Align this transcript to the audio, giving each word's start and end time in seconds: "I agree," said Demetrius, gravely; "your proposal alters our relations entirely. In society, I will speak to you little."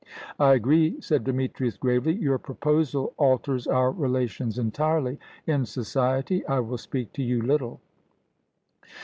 "I 0.39 0.55
agree," 0.55 0.99
said 0.99 1.25
Demetrius, 1.25 1.77
gravely; 1.77 2.13
"your 2.13 2.39
proposal 2.39 3.13
alters 3.17 3.67
our 3.67 3.91
relations 3.91 4.57
entirely. 4.57 5.19
In 5.45 5.63
society, 5.63 6.43
I 6.47 6.59
will 6.61 6.79
speak 6.79 7.13
to 7.13 7.21
you 7.23 7.39
little." 7.43 7.79